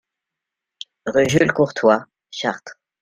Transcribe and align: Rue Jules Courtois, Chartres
Rue 1.05 1.29
Jules 1.29 1.51
Courtois, 1.53 2.07
Chartres 2.31 2.73